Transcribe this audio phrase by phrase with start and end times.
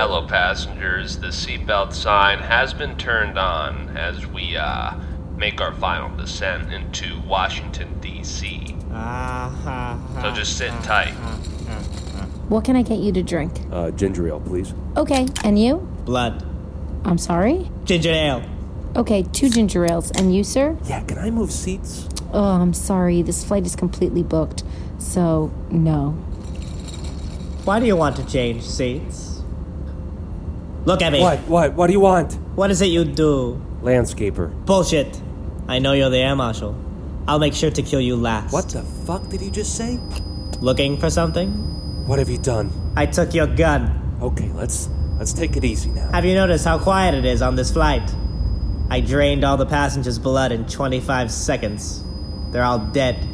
[0.00, 1.18] Hello, passengers.
[1.18, 4.94] The seatbelt sign has been turned on as we uh,
[5.36, 8.74] make our final descent into Washington, D.C.
[8.88, 11.12] So just sit tight.
[12.48, 13.52] What can I get you to drink?
[13.70, 14.72] Uh, ginger ale, please.
[14.96, 15.86] Okay, and you?
[16.06, 16.46] Blood.
[17.04, 17.70] I'm sorry?
[17.84, 18.42] Ginger ale.
[18.96, 20.10] Okay, two ginger ales.
[20.12, 20.78] And you, sir?
[20.86, 22.08] Yeah, can I move seats?
[22.32, 23.20] Oh, I'm sorry.
[23.20, 24.64] This flight is completely booked.
[24.96, 26.12] So, no.
[27.66, 29.29] Why do you want to change seats?
[30.84, 31.20] Look at me.
[31.20, 31.38] What?
[31.40, 31.74] What?
[31.74, 32.34] What do you want?
[32.54, 33.60] What is it you do?
[33.82, 34.50] Landscaper.
[34.64, 35.20] Bullshit.
[35.68, 36.74] I know you're the air marshal.
[37.28, 38.52] I'll make sure to kill you last.
[38.52, 39.98] What the fuck did you just say?
[40.60, 41.50] Looking for something?
[42.06, 42.72] What have you done?
[42.96, 44.18] I took your gun.
[44.20, 46.10] Okay, let's let's take it easy now.
[46.12, 48.02] Have you noticed how quiet it is on this flight?
[48.90, 52.02] I drained all the passengers' blood in 25 seconds.
[52.50, 53.28] They're all dead.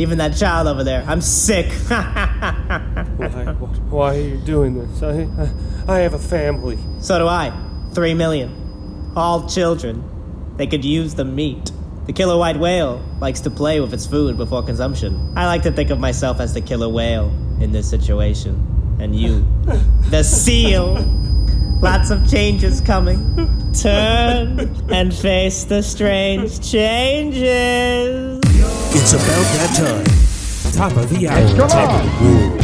[0.00, 1.04] Even that child over there.
[1.06, 1.70] I'm sick.
[1.90, 3.54] Why,
[3.90, 5.02] why are you doing this?
[5.02, 5.28] I,
[5.86, 6.78] I have a family.
[7.00, 7.52] so do I.
[7.92, 9.12] Three million.
[9.14, 10.02] All children.
[10.56, 11.70] They could use the meat.
[12.06, 15.34] The killer white whale likes to play with its food before consumption.
[15.36, 17.28] I like to think of myself as the killer whale
[17.60, 18.96] in this situation.
[18.98, 19.46] And you,
[20.08, 20.94] the seal.
[21.82, 23.36] Lots of changes coming.
[23.74, 28.39] Turn and face the strange changes.
[29.02, 30.72] It's about that time.
[30.74, 31.68] Top of the hour.
[31.68, 32.60] Top of the world.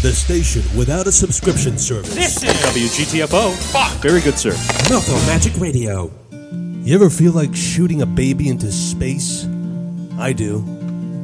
[0.00, 2.14] The station without a subscription service.
[2.14, 3.52] This is WGTFO.
[3.72, 4.00] Fuck.
[4.00, 4.50] Very good, sir.
[4.88, 6.12] Nothing Magic Radio.
[6.30, 9.44] You ever feel like shooting a baby into space?
[10.18, 10.64] I do.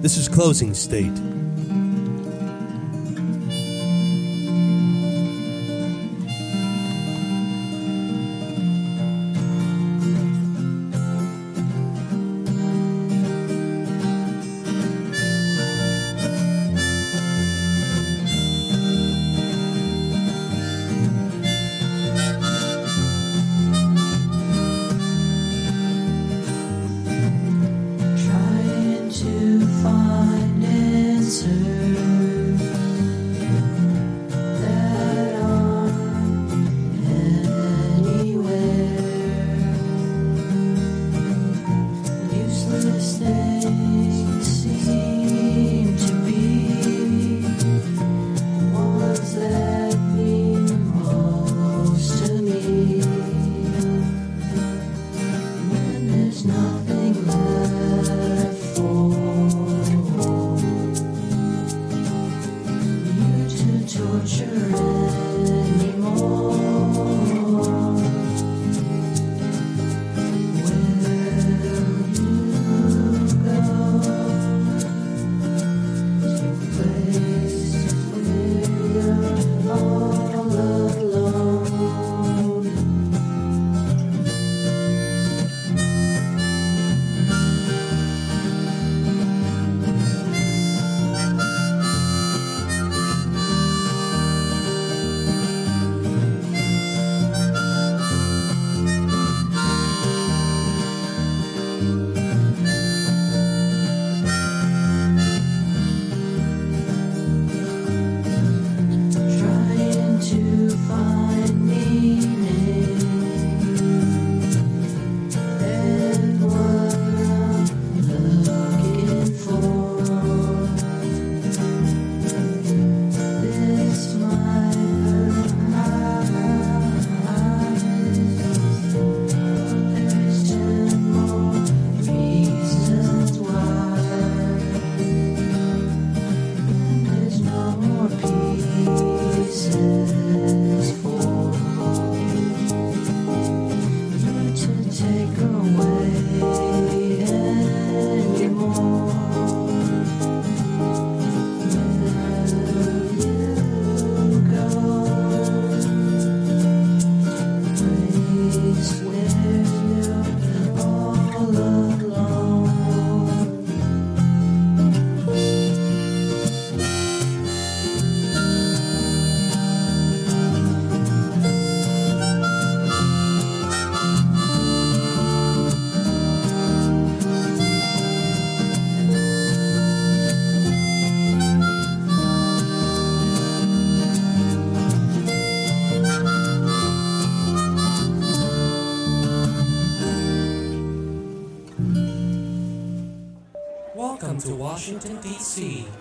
[0.00, 1.16] This is Closing State.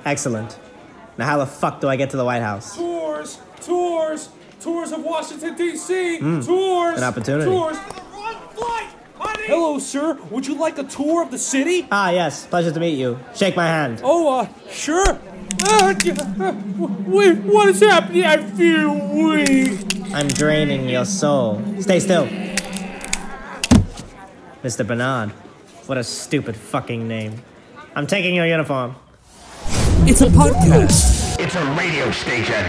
[0.06, 0.58] Excellent.
[1.18, 2.76] Now, how the fuck do I get to the White House?
[2.76, 3.40] Tours!
[3.62, 4.30] Tours!
[4.62, 6.20] Tours of Washington, D.C.
[6.20, 6.98] Tours.
[6.98, 7.46] An opportunity.
[7.46, 7.78] Tours.
[9.50, 10.14] Hello, sir.
[10.30, 11.88] Would you like a tour of the city?
[11.92, 12.46] Ah, yes.
[12.46, 13.20] Pleasure to meet you.
[13.36, 14.02] Shake my hand.
[14.04, 15.20] Oh, uh, sure.
[15.64, 15.94] Uh,
[16.40, 16.54] uh,
[17.08, 18.26] wait, what is happening?
[18.26, 20.14] I feel weak.
[20.14, 21.62] I'm draining your soul.
[21.80, 22.28] Stay still.
[24.64, 24.86] Mr.
[24.86, 25.32] Bernard.
[25.88, 27.42] What a stupid fucking name.
[27.96, 28.96] I'm taking your uniform.
[30.08, 31.40] It's a podcast.
[31.40, 32.66] It's a radio station.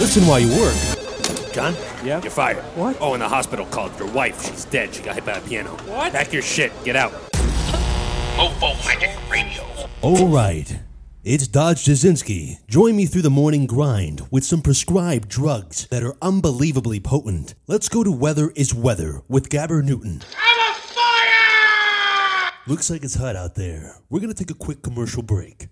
[0.00, 0.74] Listen while you work.
[1.52, 1.74] John?
[2.04, 2.22] Yeah?
[2.22, 2.62] You're fired.
[2.76, 2.96] What?
[3.00, 3.98] Oh, and the hospital called.
[3.98, 4.94] Your wife, she's dead.
[4.94, 5.70] She got hit by a piano.
[5.86, 6.12] What?
[6.12, 6.72] Pack your shit.
[6.84, 7.12] Get out.
[8.36, 9.64] Mofo Magic Radio.
[10.00, 10.78] All right.
[11.24, 12.66] It's Dodge Jasinski.
[12.68, 17.54] Join me through the morning grind with some prescribed drugs that are unbelievably potent.
[17.66, 20.22] Let's go to Weather is Weather with Gabber Newton.
[22.64, 22.74] I'm a fire!
[22.74, 23.96] Looks like it's hot out there.
[24.10, 25.68] We're going to take a quick commercial break.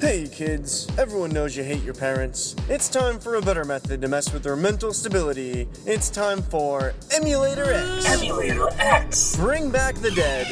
[0.00, 2.56] Hey kids, everyone knows you hate your parents.
[2.70, 5.68] It's time for a better method to mess with their mental stability.
[5.84, 8.06] It's time for Emulator X.
[8.06, 9.36] Emulator X.
[9.36, 10.46] Bring back the dead.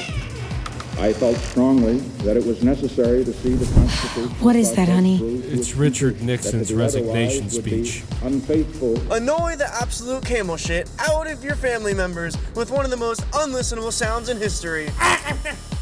[0.98, 4.30] I felt strongly that it was necessary to see the Constitution.
[4.44, 5.18] What is that, honey?
[5.44, 8.02] It's Richard Nixon's resignation speech.
[8.22, 9.00] Unfaithful.
[9.12, 13.20] Annoy the absolute camel shit out of your family members with one of the most
[13.30, 14.90] unlistenable sounds in history.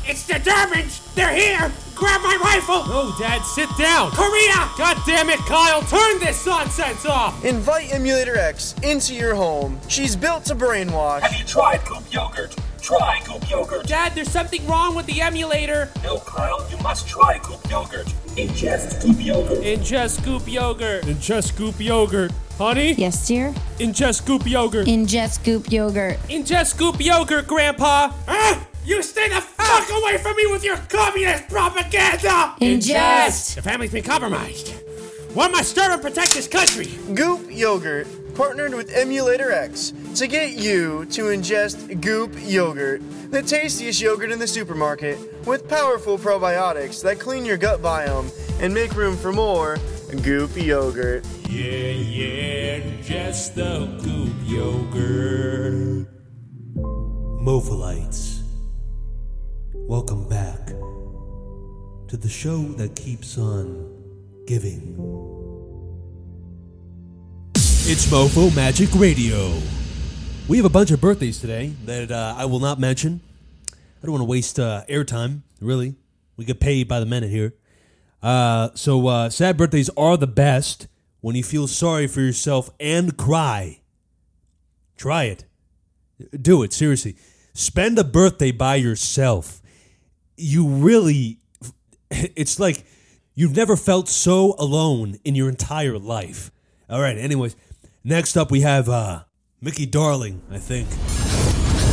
[0.09, 1.13] It's the Durbins!
[1.17, 1.73] They're here!
[1.97, 2.87] Grab my rifle!
[2.87, 4.13] No, Dad, sit down!
[4.13, 4.71] Korea!
[4.79, 5.83] God damn it, Kyle!
[5.83, 7.45] Turn this nonsense off!
[7.45, 9.81] Invite Emulator X into your home.
[9.89, 11.23] She's built to brainwash.
[11.23, 12.55] Have you tried Goop Yogurt?
[12.87, 13.89] Try Goop Yogurt.
[13.89, 15.91] Dad, there's something wrong with the emulator!
[16.05, 18.07] No, Kyle, you must try Goop Yogurt.
[18.37, 19.59] Ingest Goop Yogurt.
[19.59, 21.03] Ingest Goop yogurt.
[21.03, 22.31] Ingest Goop yogurt.
[22.57, 22.93] Honey?
[22.93, 23.53] Yes, dear?
[23.81, 24.87] Ingest Goop yogurt.
[24.87, 26.17] Ingest Goop yogurt.
[26.29, 28.13] Ingest Goop yogurt, Grandpa!
[28.29, 28.65] Ah!
[28.85, 32.55] You stay the fuck away from me with your communist propaganda!
[32.61, 33.57] Ingest.
[33.57, 34.73] The family's been compromised.
[35.35, 36.87] One must stir and protect this country!
[37.17, 38.07] Goop Yogurt
[38.37, 44.39] partnered with Emulator X to get you to ingest Goop Yogurt, the tastiest yogurt in
[44.39, 48.33] the supermarket, with powerful probiotics that clean your gut biome
[48.63, 49.77] and make room for more
[50.23, 51.23] Goop Yogurt.
[51.51, 56.09] Yeah, yeah, just the goop yogurt.
[57.45, 58.41] Mophilites.
[59.75, 60.69] Welcome back
[62.09, 64.97] to the show that keeps on giving.
[67.55, 69.61] It's Mofo Magic Radio.
[70.49, 73.21] We have a bunch of birthdays today that uh, I will not mention.
[73.73, 75.97] I don't want to waste uh, airtime, really.
[76.37, 77.55] We get paid by the minute here.
[78.23, 80.87] Uh, so, uh, sad birthdays are the best
[81.21, 83.81] when you feel sorry for yourself and cry.
[84.97, 85.47] Try it.
[86.41, 87.17] Do it, seriously.
[87.53, 89.61] Spend a birthday by yourself.
[90.37, 91.41] You really,
[92.11, 92.87] it's like
[93.35, 96.53] you've never felt so alone in your entire life.
[96.89, 97.57] All right, anyways,
[98.05, 99.25] next up we have uh,
[99.61, 100.89] Mickey Darling, I think.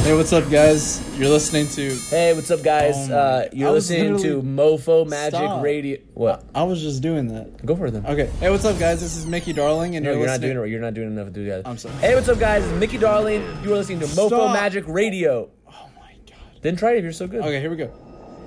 [0.03, 1.01] Hey, what's up, guys?
[1.17, 1.95] You're listening to.
[2.09, 3.09] Hey, what's up, guys?
[3.09, 5.63] Oh uh, you're I was listening to literally- Mofo Magic Stop.
[5.63, 5.97] Radio.
[6.13, 6.43] What?
[6.53, 7.65] I was just doing that.
[7.65, 8.05] Go for it then.
[8.05, 8.25] Okay.
[8.41, 8.99] Hey, what's up, guys?
[8.99, 10.49] This is Mickey Darling, and No, you're, you're not listening.
[10.49, 10.61] doing it.
[10.61, 10.69] right.
[10.71, 11.65] You're not doing enough to do that.
[11.65, 11.95] I'm sorry.
[11.95, 12.63] Hey, what's up, guys?
[12.65, 13.41] It's Mickey Darling.
[13.63, 14.53] You are listening to Mofo Stop.
[14.53, 15.49] Magic Radio.
[15.67, 16.37] Oh my god.
[16.61, 17.41] Then try it if you're so good.
[17.41, 17.89] Okay, here we go.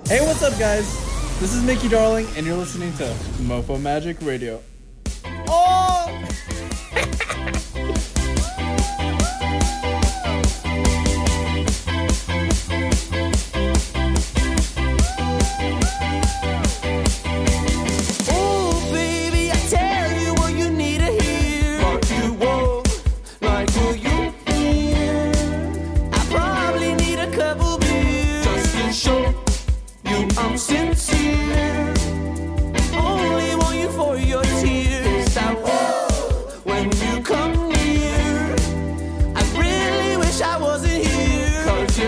[0.07, 0.85] Hey, what's up, guys?
[1.41, 3.05] This is Mickey Darling, and you're listening to
[3.45, 4.63] Mofo Magic Radio.
[5.49, 6.23] Oh,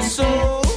[0.00, 0.08] here.
[0.18, 0.67] Cause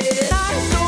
[0.00, 0.28] dreaming.
[0.32, 0.87] I don't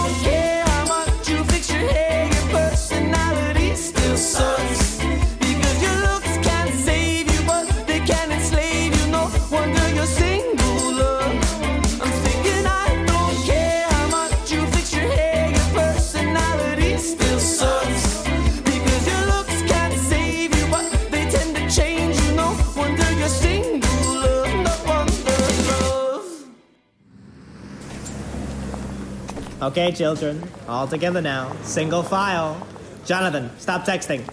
[29.71, 31.55] Okay, children, all together now.
[31.62, 32.67] Single file.
[33.05, 34.27] Jonathan, stop texting.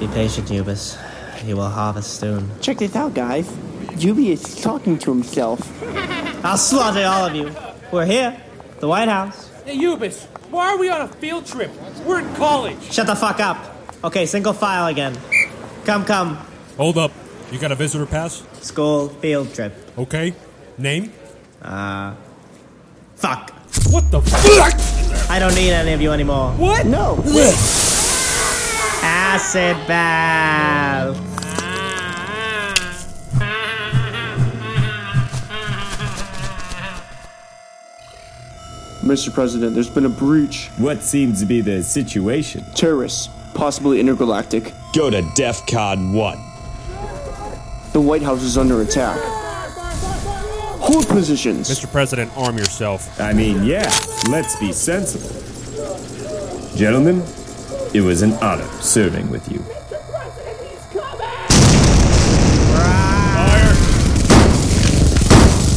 [0.00, 0.96] Be patient, Eubus.
[1.44, 2.48] You will harvest soon.
[2.62, 3.46] Check this out, guys.
[4.00, 5.60] Juby is talking to himself.
[6.42, 7.54] I'll slaughter all of you.
[7.92, 8.40] We're here,
[8.80, 9.50] the White House.
[9.66, 11.70] Hey, Eubus, why are we on a field trip?
[12.06, 12.80] We're in college.
[12.90, 13.58] Shut the fuck up.
[14.04, 15.18] Okay, single file again.
[15.84, 16.36] Come, come.
[16.78, 17.12] Hold up.
[17.52, 18.42] You got a visitor pass?
[18.62, 19.74] School field trip.
[19.98, 20.32] Okay.
[20.78, 21.12] Name?
[21.60, 22.14] Uh.
[23.16, 23.53] Fuck.
[23.90, 25.30] What the fuck?
[25.30, 26.52] I don't need any of you anymore.
[26.52, 26.86] What?
[26.86, 27.22] No.
[29.02, 31.16] Acid bath.
[39.02, 39.32] Mr.
[39.32, 40.70] President, there's been a breach.
[40.78, 42.64] What seems to be the situation?
[42.74, 44.72] Terrorists, possibly intergalactic.
[44.94, 46.38] Go to DEFCON 1.
[47.92, 49.20] The White House is under attack.
[50.84, 51.70] Hold positions.
[51.70, 51.90] Mr.
[51.90, 53.18] President, arm yourself.
[53.18, 53.90] I mean, yeah,
[54.28, 55.30] let's be sensible.
[56.76, 57.22] Gentlemen,
[57.94, 59.60] it was an honor serving with you.
[59.60, 59.98] Mr.
[60.10, 61.26] President, he's coming!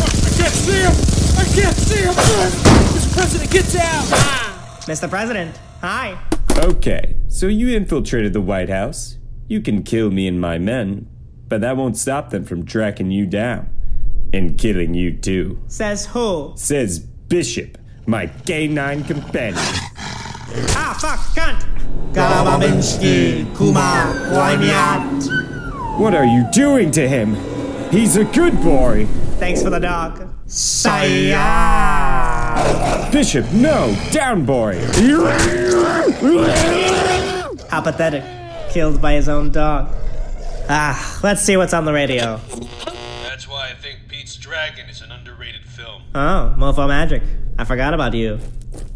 [0.04, 0.92] I can't see him!
[1.38, 2.14] I can't see him!
[2.14, 3.14] Mr.
[3.14, 4.04] President, get down!
[4.88, 5.10] Mr.
[5.10, 6.20] President, hi.
[6.58, 9.18] Okay, so you infiltrated the White House.
[9.48, 11.08] You can kill me and my men,
[11.48, 13.70] but that won't stop them from tracking you down.
[14.34, 15.58] And killing you too.
[15.68, 16.54] Says who?
[16.56, 19.64] Says Bishop, my canine companion.
[20.70, 22.14] Ah, fuck, cunt.
[22.14, 26.00] Galababinsky, Kuma, Wymiat.
[26.00, 27.36] What are you doing to him?
[27.92, 29.06] He's a good boy.
[29.40, 30.34] Thanks for the dog.
[30.48, 31.38] Saya.
[33.12, 33.96] Bishop, no!
[34.12, 34.80] Down, boy!
[37.70, 38.24] How pathetic.
[38.72, 39.94] Killed by his own dog.
[40.70, 42.40] Ah, let's see what's on the radio.
[44.68, 46.04] Dragon is an underrated film.
[46.14, 47.24] Oh, Mofo Magic.
[47.58, 48.38] I forgot about you.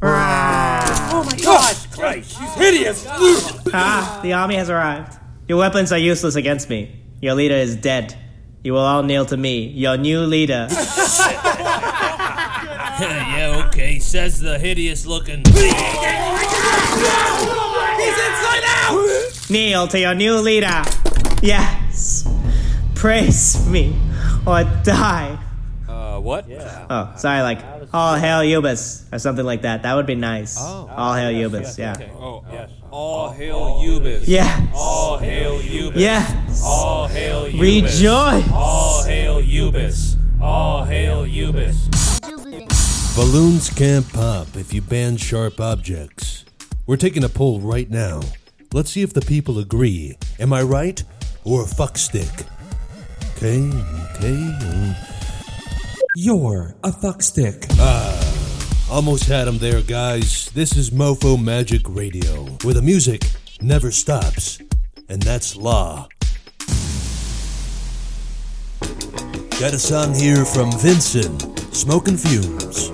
[0.04, 1.78] Oh my god!
[1.94, 3.06] Christ, she's hideous!
[3.08, 5.18] Ah, the army has arrived.
[5.48, 7.00] Your weapons are useless against me.
[7.22, 8.18] Your leader is dead.
[8.66, 10.68] You will all kneel to me, your new leader.
[13.00, 15.42] yeah, okay, says the hideous looking.
[15.46, 15.74] He's
[18.18, 19.50] inside out!
[19.50, 20.84] kneel to your new leader.
[21.42, 22.28] Yes.
[22.94, 23.96] Praise me
[24.46, 25.40] or die.
[26.22, 26.46] Uh, what?
[26.90, 27.60] Oh, sorry, like,
[27.94, 29.84] all hail Eubus or something like that.
[29.84, 30.56] That would be nice.
[30.60, 30.88] Oh.
[30.96, 31.96] All hail Eubus, yeah.
[32.14, 32.70] Oh, yes.
[32.92, 34.28] All hail Eubus.
[34.28, 34.68] Yeah.
[34.76, 36.00] All hail Eubus.
[36.00, 36.46] Yeah.
[36.64, 37.62] All hail Eubus.
[37.62, 38.52] Rejoice.
[38.52, 40.18] All hail Eubus.
[40.40, 42.20] All hail Eubus.
[43.16, 46.46] Balloons can't pop if you ban sharp objects.
[46.86, 48.22] We're taking a poll right now.
[48.74, 50.18] Let's see if the people agree.
[50.40, 51.04] Am I right
[51.44, 52.46] or a fuck stick?
[53.38, 53.70] Okay,
[54.16, 54.96] okay.
[56.16, 57.68] You're a fuckstick.
[57.80, 60.52] Ah, almost had him there, guys.
[60.54, 63.30] This is Mofo Magic Radio, where the music
[63.62, 64.60] never stops,
[65.08, 66.10] and that's law.
[69.58, 71.40] Got a song here from Vinson,
[71.72, 72.91] Smoking Fumes.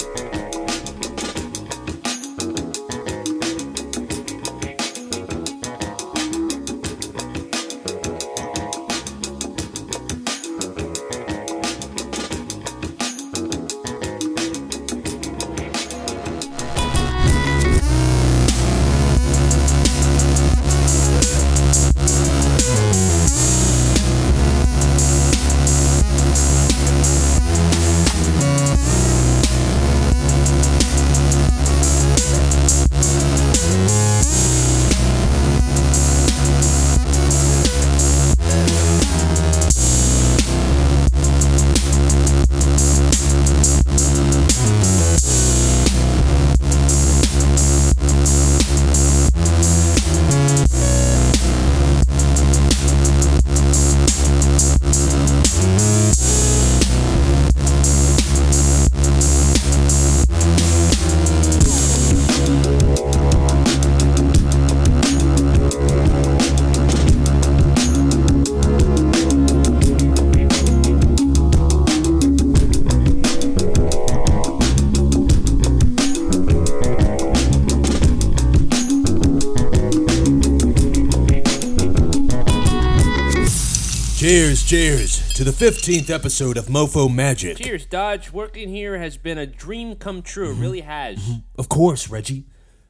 [84.28, 87.56] Cheers, cheers to the 15th episode of Mofo Magic.
[87.56, 88.34] Cheers, Dodge.
[88.34, 90.52] Working here has been a dream come true.
[90.52, 91.18] It really has.
[91.58, 92.46] Of course, Reggie.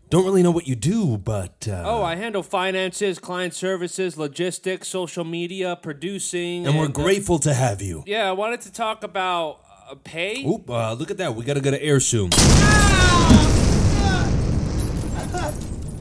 [0.10, 1.68] Don't really know what you do, but.
[1.70, 6.66] Uh, Oh, I handle finances, client services, logistics, social media, producing.
[6.66, 8.04] and we're uh, grateful to have you.
[8.08, 9.60] yeah, I wanted to talk about
[9.92, 10.44] uh, pay.
[10.44, 11.36] Oop, uh, look at that.
[11.36, 12.32] We gotta go to air soon.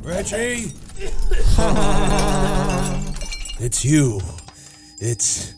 [0.02, 0.73] Reggie!
[3.62, 4.23] it's you.
[4.99, 5.55] It's.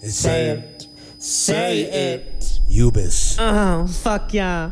[0.00, 0.14] It's.
[0.14, 0.86] Say it.
[1.18, 2.60] Say it.
[2.68, 3.36] Eubus.
[3.38, 4.70] Oh, fuck yeah.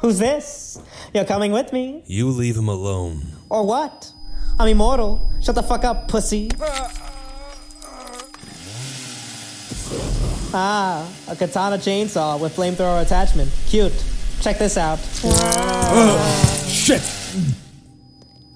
[0.00, 0.78] Who's this?
[1.12, 2.02] You're coming with me?
[2.06, 3.22] You leave him alone.
[3.48, 4.12] Or what?
[4.58, 5.30] I'm immortal.
[5.42, 6.50] Shut the fuck up, pussy.
[10.56, 13.50] Ah, a katana chainsaw with flamethrower attachment.
[13.66, 13.92] Cute.
[14.40, 14.98] Check this out.
[16.68, 17.02] shit!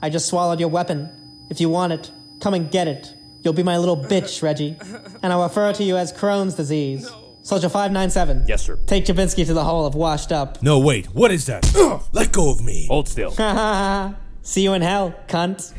[0.00, 1.08] I just swallowed your weapon.
[1.50, 3.14] If you want it, come and get it.
[3.42, 4.76] You'll be my little bitch, Reggie.
[5.22, 7.10] And I'll refer to you as Crohn's disease.
[7.42, 8.44] Soldier 597.
[8.46, 8.78] Yes, sir.
[8.86, 10.62] Take Jabinski to the hole of washed up.
[10.62, 11.06] No, wait.
[11.06, 11.64] What is that?
[12.12, 12.86] Let go of me.
[12.88, 13.30] Hold still.
[14.42, 15.72] See you in hell, cunt.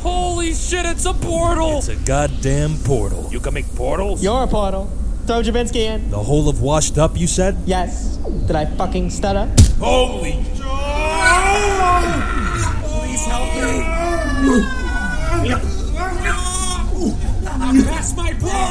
[0.00, 1.78] Holy shit, it's a portal!
[1.78, 3.28] It's a goddamn portal.
[3.32, 4.22] You can make portals?
[4.22, 4.86] You're a portal.
[5.26, 6.10] Throw Jabinski in.
[6.10, 7.56] The whole of washed up, you said?
[7.66, 8.16] Yes.
[8.46, 9.52] Did I fucking stutter?
[9.80, 10.44] Holy.
[12.84, 13.52] Please help
[15.56, 15.72] me.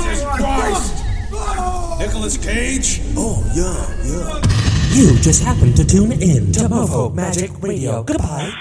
[0.04, 1.06] Jesus Christ.
[2.00, 3.02] Nicolas Cage?
[3.16, 4.42] Oh, yeah, yeah.
[4.96, 8.04] You just happened to tune in to Mofo Magic Radio.
[8.04, 8.52] Goodbye.